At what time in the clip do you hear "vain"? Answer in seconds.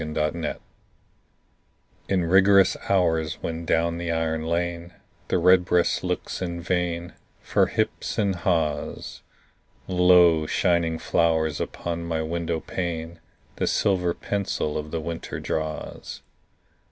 6.59-7.13